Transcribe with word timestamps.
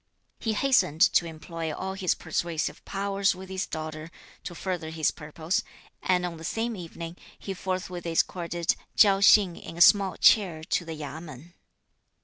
He 0.39 0.53
hastened 0.53 1.01
to 1.13 1.27
employ 1.27 1.71
all 1.71 1.93
his 1.93 2.15
persuasive 2.15 2.83
powers 2.85 3.35
with 3.35 3.49
his 3.49 3.67
daughter 3.67 4.09
(to 4.45 4.55
further 4.55 4.89
his 4.89 5.11
purpose), 5.11 5.61
and 6.01 6.25
on 6.25 6.37
the 6.37 6.43
same 6.43 6.75
evening 6.75 7.17
he 7.37 7.53
forthwith 7.53 8.07
escorted 8.07 8.75
Chiao 8.97 9.19
Hsing 9.19 9.57
in 9.57 9.77
a 9.77 9.81
small 9.81 10.17
chair 10.17 10.63
to 10.63 10.85
the 10.85 10.95
Yamên. 10.99 11.53